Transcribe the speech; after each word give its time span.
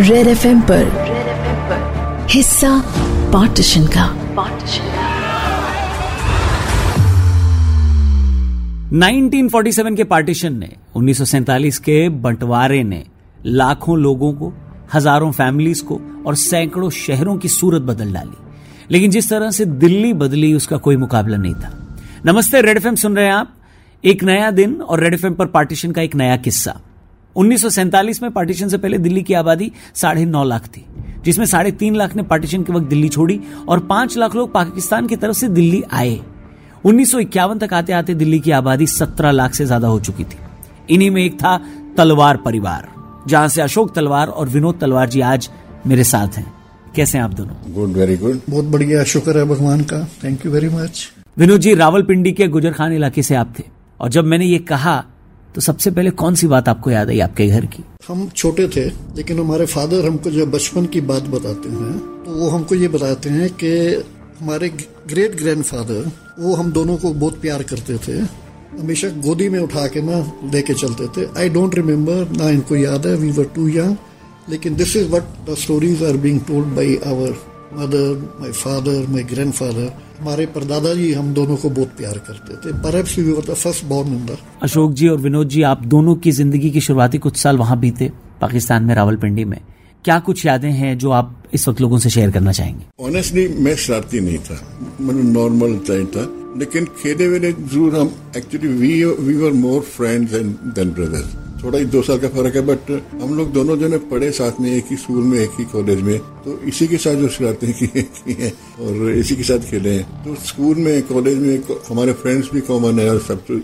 Red 0.00 0.26
F 0.26 0.46
M 0.46 0.60
पर 0.60 0.84
हिस्सा 2.30 2.78
partition 3.32 3.86
का। 3.86 4.06
1947 8.92 9.96
के 9.96 10.04
पार्टीशन 10.04 10.52
ने 10.52 10.72
1947 10.96 11.78
के 11.78 12.08
बंटवारे 12.08 12.82
ने 12.82 13.04
लाखों 13.46 13.98
लोगों 13.98 14.32
को, 14.32 14.52
हज़ारों 14.94 15.32
फैमिलीज़ 15.32 15.84
को 15.84 16.00
और 16.26 16.34
सैकड़ों 16.34 16.90
शहरों 16.90 17.36
की 17.36 17.48
सूरत 17.48 17.82
बदल 17.82 18.12
डाली। 18.12 18.36
लेकिन 18.90 19.10
जिस 19.10 19.30
तरह 19.30 19.50
से 19.50 19.64
दिल्ली 19.64 20.12
बदली, 20.12 20.54
उसका 20.54 20.76
कोई 20.76 20.96
मुकाबला 20.96 21.36
नहीं 21.36 21.54
था। 21.54 21.98
नमस्ते 22.26 22.60
रेड 22.60 22.76
एफएम 22.76 22.94
सुन 22.94 23.16
रहे 23.16 23.26
हैं 23.26 23.32
आप। 23.32 23.54
एक 24.04 24.22
नया 24.24 24.50
दिन 24.50 24.74
और 24.74 25.00
रेड 25.00 25.14
एफ़ 25.14 25.26
पर 25.28 25.46
पार्टीशन 25.46 25.92
का 25.92 26.02
एक 26.02 26.14
नया 26.14 26.36
किस्सा। 26.36 26.74
1947 27.36 28.22
में 28.22 28.30
पार्टीशन 28.30 28.68
से 28.68 28.78
पहले 28.78 28.98
दिल्ली 28.98 29.22
की 29.22 29.34
आबादी 29.34 29.70
साढ़े 29.94 30.24
नौ 30.24 30.42
लाख 30.44 30.66
थी 30.66 30.84
जिसमें 31.24 31.44
साढ़े 31.46 31.70
तीन 31.72 31.96
लाख 31.96 32.14
ने 32.16 32.22
पार्टीशन 32.22 32.62
के 32.62 32.72
वक्त 32.72 32.86
दिल्ली 32.86 33.08
छोड़ी 33.08 33.40
और 33.68 33.80
पाँच 33.86 34.16
लाख 34.16 34.34
लोग 34.34 34.52
पाकिस्तान 34.52 35.06
की 35.06 35.16
तरफ़ 35.16 35.36
से 35.36 35.48
दिल्ली 35.48 35.82
आए। 35.92 36.18
उन्नीस 36.84 37.10
सौ 37.12 37.18
इक्यावन 37.18 37.58
तक 37.58 37.74
आते 37.74 37.92
आते 37.92 38.14
दिल्ली 38.14 38.38
की 38.40 38.50
आबादी 38.50 38.86
सत्रह 38.86 39.30
लाख 39.30 39.54
से 39.54 39.66
ज़्यादा 39.66 39.88
हो 39.88 39.98
चुकी 40.00 40.24
थी। 40.24 40.38
इन्हीं 40.90 41.10
में 41.10 41.22
एक 41.22 41.34
था 41.34 41.56
तलवार 41.96 42.36
परिवार 42.36 42.88
जहाँ 43.28 43.48
से 43.48 43.62
अशोक 43.62 43.94
तलवार 43.94 44.28
और 44.28 44.48
विनोद 44.48 44.78
तलवार 44.80 45.08
जी 45.08 45.20
आज 45.22 45.48
मेरे 45.86 46.04
साथ 46.04 46.38
हैं। 46.38 46.52
कैसे 46.96 47.18
हैं 47.18 47.24
आप 47.24 47.34
दोनों? 47.34 47.74
गुड 47.74 47.96
वेरी 47.96 48.16
गुड 48.16 48.40
बहुत 48.50 48.64
बढ़िया 48.66 49.02
शुक्र 49.06 49.38
है 49.38 49.44
भगवान 49.46 49.82
का। 49.84 50.04
Thank 50.24 50.46
you 50.46 50.52
very 50.52 50.68
much 50.68 51.08
Vinod 51.36 51.60
ji 51.60 51.74
Rawalpindi 51.74 52.32
के 52.32 52.48
गुजर 52.48 52.72
खान 52.72 52.92
इलाके 52.92 53.22
से 53.22 53.34
आप 53.34 53.52
थे। 53.58 53.64
और 54.00 54.08
जब 54.08 54.24
मैंने 54.24 54.46
ये 54.46 54.58
कहा 54.68 54.96
तो 55.54 55.60
सबसे 55.60 55.90
पहले 55.90 56.10
कौन 56.12 56.34
सी 56.34 56.46
बात 56.46 56.68
आपको 56.68 56.90
याद 56.90 57.08
आई 57.08 57.20
आपके 57.20 57.46
घर 57.48 57.64
की? 57.66 57.82
हम 58.08 58.28
छोटे 58.30 58.68
थे, 58.68 58.84
लेकिन 59.16 59.38
हमारे 59.40 59.66
फादर 59.66 60.06
हमको 60.06 60.30
जब 60.30 60.50
बचपन 60.50 60.86
की 60.86 61.00
बात 61.02 61.22
बताते 61.28 61.68
हैं 61.70 61.98
तो 62.24 62.34
वो 62.34 62.48
हमको 62.50 62.74
ये 62.74 62.88
बताते 62.88 63.30
हैं 63.30 63.48
कि 63.62 63.70
हमारे 64.40 64.68
ग्रेट 65.08 65.36
ग्रैंडफादर, 65.36 66.10
वो 66.40 66.54
हम 66.54 66.70
दोनों 66.72 66.96
को 66.96 67.12
बहुत 67.14 67.40
प्यार 67.40 67.62
करते 67.62 67.96
थे। 67.98 68.18
हमेशा 68.78 69.08
गोदी 69.24 69.48
में 69.48 69.58
उठा 69.60 69.86
के 69.86 70.00
ना 70.02 70.18
लेके 70.52 70.74
चलते 70.74 71.06
थे। 71.16 71.26
आई 71.40 71.48
डोंट 71.48 71.74
रिमेम्बर 71.74 72.28
ना 72.32 72.48
इनको 72.50 72.76
याद 72.76 73.06
है 73.06 73.14
वी 73.16 73.30
वर 73.32 73.44
टू 73.54 73.68
यंग 73.68 73.96
लेकिन 74.50 74.76
this 74.76 74.96
is 74.96 75.08
what 75.10 75.24
the 75.48 75.54
stories 75.58 76.02
are 76.04 76.16
being 76.16 76.40
told 76.48 76.68
by 76.76 76.96
our 77.06 77.32
mother 77.74 78.36
my 78.40 78.52
father 78.60 79.08
my 79.08 79.22
grandfather 79.32 79.90
हमारे 80.20 80.46
परदादा 80.46 80.92
जी 80.94 81.12
हम 81.12 81.32
दोनों 81.34 81.56
को 81.56 81.70
बहुत 81.70 81.88
प्यार 81.88 82.18
करते 82.28 82.54
थे। 82.54 82.72
पर 82.82 83.02
first 83.54 83.84
born 83.84 84.08
in 84.08 84.36
Ashok 84.62 84.92
ji 84.92 85.08
और 85.08 85.18
विनोद 85.18 85.48
जी 85.48 85.62
आप 85.62 85.84
दोनों 85.86 86.14
की 86.16 86.30
ज़िंदगी 86.32 86.70
की 86.70 86.80
शुरुआती 86.80 87.18
कुछ 87.18 87.36
साल 87.36 87.56
वहाँ 87.56 87.78
बीते 87.80 88.10
पाकिस्तान 88.40 88.84
में 88.84 88.94
रावलपिंडी 88.94 89.44
में। 89.44 89.60
क्या 90.04 90.18
कुछ 90.18 90.44
यादें 90.46 90.70
हैं 90.70 90.96
जो 90.98 91.10
आप 91.10 91.42
इस 91.54 91.68
वक्त 91.68 91.80
लोगों 91.80 91.98
से 91.98 92.10
शेयर 92.10 92.30
करना 92.30 92.52
चाहेंगे? 92.52 92.84
ऑनेस्टली 93.00 93.46
मैं 93.48 93.74
शरारती 93.76 94.20
नहीं 94.20 94.38
था। 94.38 94.60
मतलब 95.00 95.32
नॉर्मल 95.32 95.78
चाइल्ड 95.78 96.08
था। 96.08 96.26
लेकिन 96.58 96.84
खेले 97.02 97.28
वेले 97.28 97.52
ज़रूर 97.52 97.96
हम 97.96 98.14
actually 98.36 98.68
we 98.68 99.04
we 99.04 99.34
were 99.34 99.52
more 99.54 99.80
friends 99.96 100.34
and 100.34 100.54
then 100.74 100.90
brothers 100.90 101.36
थोड़ा 101.62 101.78
ही 101.78 101.84
दो 101.86 102.02
साल 102.02 102.18
का 102.18 102.28
फ़र्क 102.28 102.56
है 102.56 102.62
बट 102.66 102.90
हम 103.22 103.34
लोग 103.36 103.52
दोनों 103.52 103.76
जने 103.78 103.98
पढ़े 104.10 104.30
साथ 104.32 104.60
में, 104.60 104.70
एक 104.70 104.84
ही 104.90 104.96
स्कूल 104.96 105.24
में, 105.24 105.38
एक 105.38 105.50
ही 105.58 105.64
कॉलेज 105.66 106.00
में 106.02 106.18
तो 106.44 106.58
इसी 106.68 106.86
के 106.86 106.96
साथ 106.96 107.14
जो 107.16 107.28
शरारतें 107.28 107.68
हैं 107.68 108.52
और 108.80 109.10
इसी 109.12 109.36
के 109.36 109.42
साथ 109.42 109.70
खेले 109.70 109.90
हैं। 109.90 110.24
तो 110.24 110.34
स्कूल 110.44 110.76
में 110.76 111.02
कॉलेज 111.04 111.38
में 111.38 111.76
हमारे 111.88 112.12
फ्रेंड्स 112.14 112.50
भी 112.54 112.60
कॉमन 112.62 113.00
है 113.00 113.10
और 113.10 113.20
सब 113.20 113.44
तो 113.46 113.60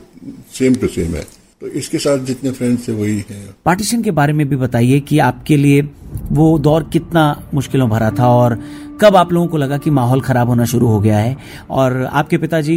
सेम 0.54 0.74
टू 0.74 0.86
सेम 0.88 1.14
है। 1.14 1.24
तो 1.60 1.66
इसके 1.70 1.98
साथ 1.98 2.24
जितने 2.26 2.50
फ्रेंड्स 2.50 2.88
है, 2.88 2.94
वही 2.94 3.16
है। 3.30 3.54
पार्टीशन 3.64 4.02
के 4.02 4.10
बारे 4.10 4.32
में 4.32 4.48
भी 4.48 4.56
बताइए 4.56 5.00
कि 5.00 5.18
आपके 5.20 5.56
लिए 5.56 5.82
वो 6.32 6.58
दौर 6.58 6.88
कितना 6.92 7.24
मुश्किलों 7.54 7.88
भरा 7.90 8.10
था 8.18 8.28
और 8.30 8.58
कब 9.00 9.16
आप 9.16 9.32
लोगों 9.32 9.46
को 9.48 9.56
लगा 9.56 9.78
कि 9.78 9.90
माहौल 9.90 10.20
खराब 10.20 10.48
होना 10.48 10.64
शुरू 10.64 10.86
हो 10.86 11.00
गया 11.00 11.18
है? 11.18 11.36
और 11.70 12.02
आपके 12.04 12.38
पिताजी 12.38 12.76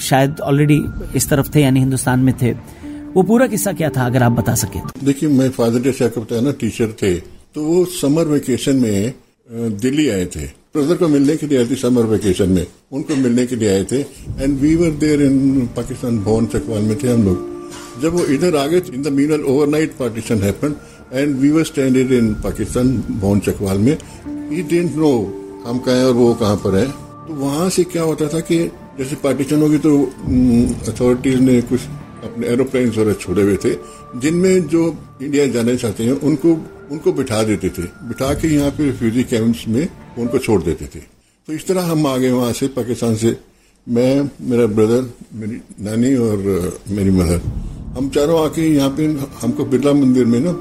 शायद 0.00 0.40
ऑलरेडी 0.40 0.80
इस 1.14 1.28
तरफ़ 1.30 1.54
थे, 1.54 1.60
यानी 1.60 1.80
हिंदुस्तान 1.80 2.20
में 2.20 2.34
थे। 2.42 2.54
वो 3.16 3.22
पूरा 3.22 3.46
किस्सा 3.46 3.72
क्या 3.72 3.88
था, 3.90 4.04
अगर 4.06 4.22
आप 4.22 4.32
बता 4.32 4.54
सके 4.54 4.78
तो? 4.78 5.04
देखिए, 5.04 5.28
मैं 5.30 5.48
फादर 5.50 5.80
डे 5.80 5.92
से 5.92 6.06
बताया 6.16 6.40
ना 6.42 6.50
टीचर 6.52 6.92
थे 7.02 7.14
तो 7.54 7.62
वो 7.64 7.84
समर 7.92 8.24
वेकेशन 8.26 8.76
में 8.76 9.14
दिल्ली 9.80 10.08
आए 10.08 10.24
थे। 10.26 10.46
ब्रदर 10.74 10.96
को 10.96 11.08
मिलने 11.08 11.36
के 11.36 11.46
लिए 11.46 11.58
आए 11.58 11.66
थे 11.66 11.74
समर 11.76 12.02
वेकेशन 12.06 12.48
में। 12.50 12.66
उनको 12.92 13.16
मिलने 13.16 13.46
के 13.46 13.56
लिए 13.56 13.68
आए 13.68 13.84
थे। 13.84 14.00
And 14.42 14.58
we 14.60 14.74
were 14.76 14.90
there 15.00 15.22
in 15.22 15.66
Pakistan 15.76 16.18
Bhavan 16.24 16.46
Chakwal 16.46 16.82
में 16.82 16.96
थे 17.02 17.08
हम 17.08 17.24
लोग। 17.24 18.02
जब 18.02 18.14
वो 18.14 18.24
इधर 18.34 18.56
आ 18.56 18.66
गए 18.66 18.82
in 18.94 19.02
the 19.02 19.12
mean 19.12 19.32
overnight 19.32 19.96
partition 19.98 20.42
happen 20.42 20.74
and 21.12 21.36
we 21.36 21.50
were 21.50 21.64
stranded 21.64 22.12
in 22.12 22.32
Pakistan 22.44 22.96
Bhavan 23.10 23.40
Chakwal 23.40 23.78
में। 23.78 23.96
ही 24.50 24.62
डेंट 24.62 24.96
नो 24.96 25.12
हम 25.66 25.78
कहा 25.78 26.06
और 26.06 26.12
वो 26.14 26.32
कहाँ 26.34 26.56
पर 26.64 26.76
है। 26.76 26.86
तो 26.88 27.34
वहाँ 27.36 27.68
से 27.70 27.84
क्या 27.86 28.02
होता 28.02 28.28
था 28.28 28.40
कि, 28.40 28.64
जैसे 28.98 29.16
पार्टीशन 29.24 29.62
होगी 29.62 29.78
तो 29.78 30.02
अथॉरिटीज 30.92 31.40
ने 31.40 31.60
कुछ 31.62 31.80
अपने 32.24 32.46
एरोप्लेन 32.46 32.88
वगैरह 32.88 33.12
छोड़े 33.14 33.42
हुए 33.42 33.56
थे, 33.56 33.72
जिनमें 34.20 34.66
जो 34.68 34.82
इंडिया 35.22 35.46
जाना 35.46 35.74
चाहते 35.74 36.04
हैं, 36.04 36.12
उनको 36.12 36.52
उनको 36.92 37.12
बिठा 37.12 37.42
देते 37.42 37.68
थे। 37.68 37.82
बिठा 38.08 38.32
के 38.34 38.48
यहाँ 38.48 38.70
पे 38.70 38.84
रिफ्यूजी 38.84 39.22
कैंप्स 39.24 39.66
में 39.68 39.88
उनको 40.18 40.38
छोड़ 40.38 40.62
देते 40.62 40.84
थे। 40.84 41.00
तो 41.48 41.52
इस 41.52 41.66
तरह 41.66 41.82
हम 41.82 42.06
आ 42.06 42.16
गए 42.16 42.30
वहाँ 42.30 42.52
से 42.52 42.68
पाकिस्तान 42.68 43.14
से, 43.16 43.36
मैं, 43.86 44.30
मेरा 44.42 44.66
ब्रदर 44.66 45.02
मेरी 45.34 45.60
नानी 45.80 46.14
और 46.16 46.36
मेरी 46.90 47.10
मदर 47.10 47.40
हम 47.96 48.08
चारों 48.14 48.38
आके 48.44 48.62
यहाँ 48.62 48.90
पे 48.90 49.04
हमको 49.42 49.64
बिरला 49.64 49.92
मंदिर 49.92 50.24
में 50.26 50.40
ना 50.40 50.52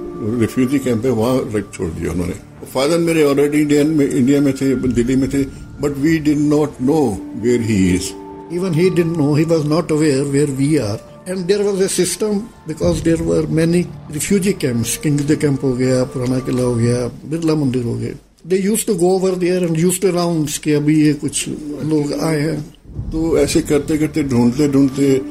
रिफ्यूजी 0.41 0.79
कैंप 0.79 1.05
है 1.05 1.11
वहाँ 1.11 1.37
रख 1.55 1.73
छोड़ 1.73 1.89
दिया 1.89 2.11
उन्होंने। 2.11 2.33
फादर 2.73 2.99
मेरे 2.99 3.23
ऑलरेडी 3.23 3.61
इंडियन 3.61 3.87
में 3.87 4.07
इंडिया 4.07 4.41
में 4.41 4.53
थे, 4.53 4.75
दिल्ली 4.75 5.15
में 5.15 5.29
थे 5.29 5.43
but 5.81 5.97
we 5.97 6.17
did 6.19 6.39
not 6.39 6.81
know 6.81 7.01
where 7.37 7.61
he 7.61 7.79
is 7.95 8.11
even 8.55 8.73
he 8.73 8.89
did 8.89 9.17
know 9.17 9.33
he 9.35 9.43
was 9.43 9.65
not 9.67 9.91
aware 9.91 10.23
where 10.25 10.51
we 10.51 10.75
are 10.77 10.97
and 11.27 11.45
there 11.45 11.61
was 11.61 11.83
a 11.83 11.87
system 11.87 12.39
because 12.67 13.03
there 13.03 13.21
were 13.21 13.47
many 13.57 13.81
refugee 14.11 14.53
camps 14.53 14.97
Kings 14.97 15.35
Camp 15.41 15.63
हो 15.63 15.73
गया 15.73 16.03
पुराना 16.13 16.39
किला 16.39 16.63
हो 16.63 16.75
गया 16.75 17.07
बिरला 17.29 17.55
मंदिर 17.55 17.83
हो 17.83 17.95
गया 17.95 18.15
they 18.47 18.57
use 18.57 18.85
to 18.87 18.95
go 18.95 19.09
over 19.09 19.35
there 19.35 19.63
and 19.63 19.77
use 19.79 19.99
to 20.01 20.11
round 20.11 20.49
के 20.63 20.73
अभी 20.73 21.01
ये 21.01 21.13
कुछ 21.13 21.47
लोग 21.93 22.13
आए 22.13 22.39
हैं 22.39 22.59
तो 23.11 23.37
ऐसे 23.37 23.61
करते 23.61 23.97
करते, 23.97 24.23
ढूंढते 24.23 24.67
ढूंढते 24.67 25.21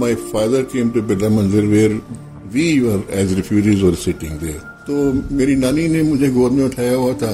my 0.00 0.14
father 0.14 0.62
came 0.62 0.90
to 0.90 1.02
Birla 1.02 1.28
Mandir 1.28 1.64
where 1.64 2.00
we 2.52 2.80
were 2.80 3.04
as 3.12 3.32
refugees 3.32 3.82
were 3.82 3.94
sitting 3.94 4.38
there 4.38 4.60
तो 4.86 4.94
मेरी 5.34 5.54
नानी 5.56 5.88
ने 5.88 6.02
मुझे 6.02 6.28
गोद 6.28 6.52
में 6.52 6.64
उठाया 6.64 6.94
हुआ 6.94 7.12
था। 7.12 7.32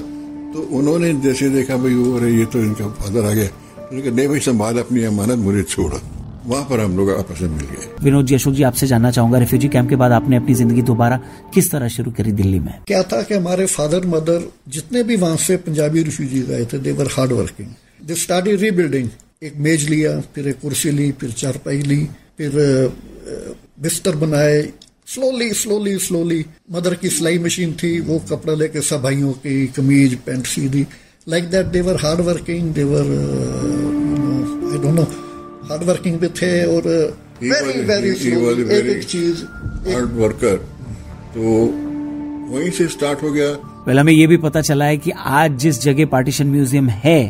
तो 0.53 0.69
उन्होंने 0.73 1.13
जैसे 1.15 1.49
देखा, 1.49 1.77
भाई, 1.77 1.95
वो 1.95 2.17
अरे 2.17 2.33
ये 2.33 2.45
तो 2.45 2.59
इनका 2.59 2.89
फादर 2.89 3.25
आ 3.25 3.31
गया। 3.31 3.49
नहीं 3.93 4.29
भाई, 4.29 4.41
संभाल 4.41 4.79
अपनी 4.79 5.05
अमानत, 5.05 5.39
मुझे 5.39 5.63
छोड़ा। 5.63 6.01
वहाँ 6.47 6.65
पर 6.65 6.81
हम 6.81 6.97
लोग 6.97 7.11
आपस 7.11 7.41
में 7.43 7.49
मिल 7.51 7.67
गए। 7.67 7.87
विनोद 8.05 8.27
जी 8.27 8.35
अशोक 8.35 8.55
जी 8.55 8.63
आपसे 8.63 8.87
जानना 8.87 9.11
चाहूँगा 9.11 9.39
रिफ्यूजी 9.39 9.69
कैंप 9.69 9.89
के 9.89 9.97
बाद 9.97 10.13
आपने 10.13 10.37
अपनी 10.37 10.55
ज़िंदगी 10.55 10.83
दोबारा 10.83 11.17
किस 11.55 11.71
तरह 11.71 11.89
शुरू 11.89 12.11
करी 12.13 12.33
दिल्ली 12.33 12.59
में? 12.61 12.75
क्या 12.87 13.03
था 13.03 13.23
कि 13.23 13.35
हमारे 13.35 13.67
फादर 13.67 14.07
मदर 14.07 14.49
जितने 14.69 15.03
भी 15.03 15.17
वहाँ 15.17 15.37
से 15.37 15.57
पंजाबी 15.57 16.03
रिफ्यूजी 16.03 16.41
गए 16.43 16.65
थे 16.65 16.79
they were 16.79 17.09
hard 17.17 17.33
working 17.33 17.69
they 18.07 18.15
start 18.15 18.49
rebuilding 18.63 19.09
एक 19.43 19.57
मेज 19.57 19.89
लिया 19.89 20.19
फिर 20.35 20.49
एक 20.49 20.61
कुर्सी 20.61 20.91
ली 20.91 21.11
फिर 21.13 21.31
चारपाई 21.33 21.83
ली 21.83 22.05
फिर 22.39 22.51
बिस्तर 23.83 24.17
बनाए। 24.17 24.61
स्लोली 25.07 25.53
स्लोली 25.55 25.99
स्लोली 25.99 26.45
मदर 26.73 26.95
की 26.95 27.09
सिलाई 27.09 27.39
मशीन 27.39 27.73
थी 27.73 27.99
वो 28.01 28.19
कपड़ा 28.31 28.55
लेके 28.55 28.81
सब 28.81 29.03
भाइयों 29.03 29.33
की 29.45 29.67
कमीज 29.77 30.15
पेंट 30.27 30.47
सी 30.47 30.69
दी 30.69 30.87
like 31.29 31.51
that 31.51 31.67
they were 31.77 32.01
hard 32.03 32.21
working 32.21 32.75
they were 32.75 33.15
I 34.73 34.79
don't 34.83 34.95
know 34.99 35.07
hard 35.71 35.83
working 35.83 36.19
भी 36.19 36.29
थे 36.29 36.51
और 36.65 36.83
वेरी 37.43 37.81
वेरी 37.85 38.11
एक 38.79 38.87
एक 38.87 39.05
चीज़ 39.05 39.45
हार्ड 39.89 40.11
वर्कर 40.13 40.57
तो 41.35 41.41
वहीं 42.53 42.71
से 42.71 42.87
स्टार्ट 42.89 43.23
हो 43.23 43.33
गया। 43.33 43.53
पहले 43.87 44.01
हमें 44.01 44.13
ये 44.13 44.27
भी 44.27 44.37
पता 44.37 44.61
चला 44.61 44.85
है 44.85 44.97
कि 44.97 45.11
आज 45.11 45.59
जिस 45.59 45.81
जगह 45.83 46.07
पार्टीशन 46.07 46.47
म्यूज़ियम 46.47 46.89
है 46.89 47.21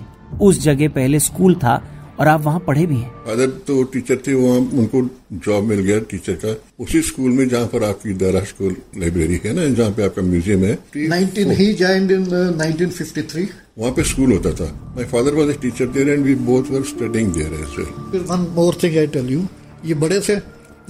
उस 0.40 0.61
जगह 0.62 0.88
पहले 0.88 1.20
स्कूल 1.20 1.55
था 1.55 1.76
और 2.19 2.29
आप 2.29 2.41
वहाँ 2.43 2.61
पढ़े 2.67 2.85
भी 2.87 2.97
हैं। 2.97 3.11
फादर 3.25 3.50
तो 3.67 3.82
टीचर 3.93 4.17
थे 4.26 4.35
वहाँ 4.35 4.59
उनको 4.79 5.03
जॉब 5.47 5.65
मिल 5.65 5.81
गया 5.81 5.99
टीचर 6.11 6.35
का। 6.44 6.55
उसी 6.85 7.03
स्कूल 7.03 7.31
में 7.31 7.49
जहाँ 7.49 7.67
पर 7.73 7.85
आपकी 7.85 8.15
दारा 8.23 8.41
स्कूल 8.44 8.76
लाइब्रेरी 8.99 9.41
है 9.44 9.53
ना 9.55 9.65
जहाँ 9.75 9.91
पे 9.93 10.05
आपका 10.05 10.23
म्यूज़ियम 10.23 10.65
है 10.65 10.76
19 10.97 11.53
ही 11.59 11.73
ज्वाइंड 11.75 12.11
इन 12.11 12.25
1953 12.26 13.47
वहाँ 13.79 13.93
पे 13.94 14.03
स्कूल 14.05 14.32
होता 14.32 14.53
था। 14.61 14.70
My 14.97 15.05
father 15.06 15.35
was 15.35 15.50
a 15.50 15.59
teacher 15.62 15.87
there 15.97 16.09
and 16.11 16.25
we 16.25 16.35
both 16.50 16.70
were 16.70 16.82
studying 16.93 17.32
there 17.35 17.55
as 17.55 17.79
well 17.79 17.91
फिर 18.12 18.20
one 18.31 18.47
more 18.56 18.79
thing 18.82 18.97
I 18.99 19.06
tell 19.17 19.31
you 19.32 19.47
ये 19.87 19.94
बड़े 20.05 20.20
थे 20.29 20.35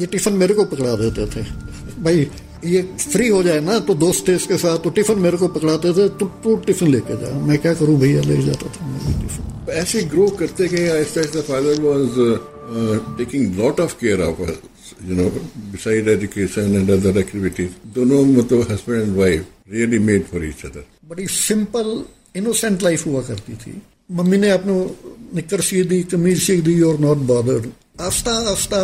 ये 0.00 0.06
टिफ़िन 0.06 0.34
मेरे 0.34 0.54
को 0.54 0.64
पकड़ा 0.64 0.94
देते 0.96 1.26
थे। 1.34 1.42
भाई 2.02 2.28
ये 2.64 2.82
फ्री 3.12 3.28
हो 3.28 3.42
जाए 3.42 3.60
ना 3.60 3.78
तो 3.88 3.94
दोस्त 3.94 4.28
थे 4.28 4.34
इसके 4.36 4.56
साथ 4.58 4.78
तो 4.84 4.90
टिफ़िन 4.90 5.18
मेरे 5.18 5.36
को 5.36 5.48
पकड़ाते 5.48 5.92
थे 5.94 6.08
तो 6.18 6.26
तू 6.44 6.56
टिफ़िन 6.66 6.88
लेके 6.90 7.16
जा। 7.20 7.32
मैं 7.46 7.58
क्या 7.58 7.74
करूँ 7.74 7.98
भैया 8.00 8.22
ले 8.22 8.42
जाता 8.42 8.66
था 8.76 8.86
मैं 8.86 9.20
टिफ़िन 9.20 9.70
ऐसे 9.82 10.02
ग्रो 10.14 10.28
करते 10.40 10.68
गए 10.68 10.88
आहिस्ता 10.88 11.20
आहिस्ता 11.20 11.40
father 11.52 11.80
was 11.82 13.16
taking 13.18 13.54
lot 13.58 13.80
of 13.80 13.94
care 14.00 14.22
of 14.22 14.50
you 15.06 15.14
know, 15.16 15.30
beside 15.72 16.08
education 16.08 16.74
and 16.76 16.90
other 16.90 17.12
activities, 17.20 17.70
दोनों 17.94 18.24
मतलब 18.26 18.66
husband 18.68 19.02
and 19.02 19.16
wife 19.16 19.44
really 19.68 19.98
made 19.98 20.24
for 20.30 20.40
each 20.42 20.64
other. 20.68 20.82
बड़ी 21.08 21.26
सिंपल 21.26 22.04
इनोसेंट 22.36 22.82
लाइफ 22.82 23.06
हुआ 23.06 23.20
करती 23.22 23.54
थी। 23.54 23.80
मम्मी 24.10 24.36
ने 24.36 24.50
अपने 24.50 24.74
निकर 25.36 25.60
सी 25.60 25.82
दी 25.90 26.02
कमीज 26.12 26.42
सी 26.42 26.56
दी 26.62 26.80
और 26.82 26.98
नॉट 27.00 27.18
बॉदर्ड 27.30 27.66
आस्ता 28.00 28.32
आस्ता 28.52 28.80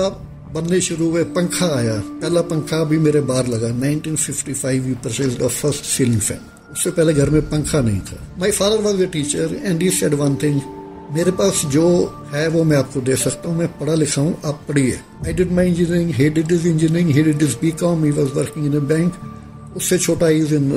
बनने 0.54 0.80
शुरू 0.80 1.10
हुए, 1.10 1.22
पंखा 1.36 1.66
आया। 1.76 1.96
पहला 2.22 2.40
पंखा 2.50 2.82
भी 2.90 2.98
मेरे 2.98 3.20
बाहर 3.30 3.46
लगा 3.48 3.68
1955 3.80 4.86
you 4.88 4.94
purchase 5.04 5.38
the 5.38 5.48
first 5.50 5.84
ceiling 5.86 6.20
fan 6.20 6.40
उससे 6.72 6.90
पहले 6.90 7.14
घर 7.14 7.30
में 7.30 7.42
पंखा 7.50 7.80
नहीं 7.80 8.00
था। 8.00 8.18
My 8.38 8.50
father 8.50 8.80
was 8.82 9.02
a 9.02 9.06
teacher 9.14 9.60
and 9.64 9.82
he 9.82 9.90
said 9.98 10.14
one 10.22 10.36
thing 10.42 10.60
मेरे 11.16 11.30
पास 11.38 11.62
जो 11.72 11.86
है 12.32 12.46
वो 12.48 12.62
मैं 12.64 12.76
आपको 12.76 13.00
दे 13.00 13.16
सकता 13.16 13.48
हूँ, 13.48 13.58
मैं 13.58 13.68
पढ़ा 13.78 13.94
लिखा 13.94 14.20
हूँ, 14.20 14.36
आप 14.44 14.64
पढ़िए. 14.68 14.98
I 15.26 15.32
did 15.32 15.52
my 15.52 15.68
engineering 15.68 16.10
he 16.14 16.28
did 16.30 16.52
is 16.52 16.66
engineering 16.68 17.10
he 17.16 17.22
did 17.22 17.42
is 17.42 17.56
B 17.62 17.70
com 17.82 18.04
he 18.04 18.10
was 18.10 18.32
working 18.38 18.66
in 18.66 18.74
a 18.76 18.80
bank 18.92 19.76
उससे 19.76 19.98
छोटा 19.98 20.28
is 20.40 20.54
in 20.54 20.70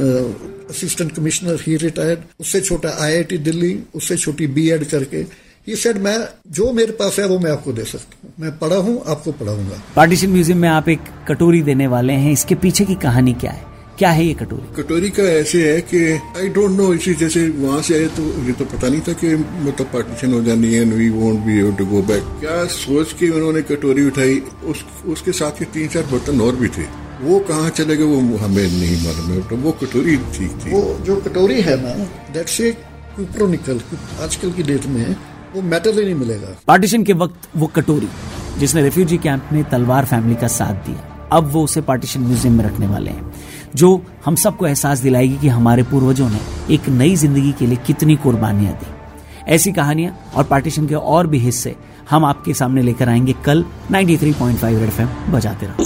assistant 0.70 1.12
commissioner 1.16 1.60
he 1.68 1.76
retired 1.84 2.20
उससे 2.40 2.62
छोटा 2.62 2.90
आईआईटी 3.04 3.38
दिल्ली 3.48 3.78
उससे 3.96 4.18
छोटी 4.18 4.48
बीएड 4.56 4.84
करके 4.90 5.26
ये 5.68 5.76
सेड 5.76 5.98
मैं 5.98 6.18
जो 6.56 6.72
मेरे 6.74 6.92
पास 7.00 7.18
है 7.20 7.26
वो 7.28 7.38
मैं 7.40 7.52
आपको 7.52 7.72
दे 7.74 7.84
सकता 7.84 8.18
हूँ। 8.24 8.34
मैं 8.40 8.52
पढ़ा 8.60 8.76
हूँ 8.76 9.02
आपको 9.08 9.32
पढ़ाऊँगा। 9.32 9.82
पार्टीशन 9.96 10.30
म्यूज़ियम 10.30 10.58
में 10.58 10.68
आप 10.70 10.88
एक 10.90 11.00
कटोरी 11.28 11.62
देने 11.62 11.88
वाले 11.88 12.14
हैं। 12.14 12.32
इसके 12.32 12.56
पीछे 12.56 12.86
की 12.86 12.96
कहानी 12.96 13.34
क्या 13.34 13.52
है? 13.52 13.66
क्या 13.98 14.10
है 14.10 14.26
ये 14.26 14.34
कटोरी? 14.34 14.68
कटोरी 14.78 15.10
का 15.10 15.24
ऐसे 15.24 15.64
है 15.72 15.82
कि 15.82 16.00
आई 16.38 16.50
डोंट 16.56 16.72
नो 16.72 16.94
इसी 16.94 17.14
जैसे 17.14 17.48
वहाँ 17.50 17.82
से 17.82 18.00
आए 18.00 18.08
तो 18.16 18.24
ये 18.48 18.54
तो 18.54 18.66
पता 18.66 18.88
नहीं 18.88 19.02
था 19.08 19.14
कि 19.14 19.36
मतलब 19.36 19.88
पार्टीशन 19.94 20.34
हो 20.34 20.42
जानी 20.44 20.74
है 20.74 20.84
we 20.86 21.10
won't 21.10 21.40
be 21.46 21.60
able 21.60 21.76
to 21.76 21.86
go 21.86 22.02
back 22.08 22.24
क्या 22.40 22.64
सोच 22.74 23.14
के 23.20 23.30
उन्होंने 23.30 23.62
कटोरी 23.68 24.06
उठाई? 24.08 24.42
उस, 24.64 24.86
उसके 25.06 25.32
साथ 25.34 25.60
के 25.60 25.66
तीन 25.76 25.88
चार 25.88 26.04
बर्तन 26.12 26.42
और 26.42 26.56
भी 26.56 26.68
थे। 26.78 26.90
वो 27.22 27.40
कहाँ 27.48 27.70
चले 27.72 27.98
गए 27.98 28.04
वो 28.06 28.38
हमें 28.38 28.64
नहीं 28.64 29.06
मालूम 29.06 29.32
है। 29.32 29.48
तो 29.50 29.56
वो 29.58 29.72
कटोरी 29.84 30.16
ठीक 30.38 30.60
थी। 30.66 30.72
वो 30.72 31.00
जो 31.06 31.16
कटोरी 31.28 31.62
है 31.62 31.82
ना 31.84 32.04
दैट्स 32.34 32.62
ए 32.62 32.72
क्यूप्रोनिकल 33.16 33.82
आजकल 34.24 34.52
की 34.52 34.64
डेट 34.64 34.86
में 34.88 35.16
वो 35.56 35.62
मेटल 35.64 35.98
ही 36.00 36.04
नहीं 36.06 36.16
मिलेगा। 36.16 36.56
पार्टीशन 36.68 37.04
के 37.04 37.14
वक्त 37.14 37.48
वो 37.58 37.68
कटोरी 37.68 38.08
जिसने 38.60 38.82
रेफ्यूजी 38.82 39.18
कैंप 39.18 39.50
में 39.52 39.64
तलवार 39.64 40.06
फैमिली 40.06 40.36
का 40.36 40.48
साथ 40.48 40.86
दिया 40.86 41.30
अब 41.32 41.50
वो 41.52 41.64
उसे 41.64 41.82
पार्टीशन 41.82 42.22
म्यूज़ियम 42.22 42.54
में 42.58 42.64
रखने 42.66 42.88
वाले 42.88 43.12
हैं 43.12 43.32
जो 43.76 44.02
हम 44.26 44.36
सबको 44.36 44.68
एहसास 44.68 45.00
दिलाएगी 45.00 45.38
कि 45.38 45.48
हमारे 45.48 45.84
पूर्वजों 45.84 46.30
ने 46.30 46.40
एक 46.74 46.90
नई 46.90 47.16
ज़िंदगी 47.16 47.52
के 47.52 47.66
लिए 47.68 47.78
कितनी 47.88 48.16
कुर्बानियाँ 48.16 48.74
दी। 48.74 48.86
ऐसी 49.54 49.72
कहानियाँ 49.72 50.32
और 50.36 50.44
पार्टीशन 50.44 50.88
के 50.88 50.96
और 50.96 51.28
भी 51.28 51.40
हिस्से 51.40 51.76
हम 52.10 52.26
आपके 52.26 52.54
सामने 52.54 52.82
लेकर 52.82 53.10
आएँगे 53.10 53.34
कल 53.46 53.66
93.5 53.92 54.64
रेड 54.64 54.84
एफएम 54.84 55.10
बजाते 55.32 55.66
रहो। 55.66 55.86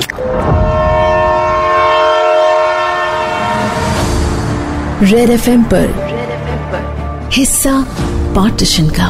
रेड 5.04 5.30
एफ़ 5.30 5.50
पर 5.74 7.30
हिस्सा 7.34 7.82
पार्टीशन 8.36 8.90
का। 8.90 9.08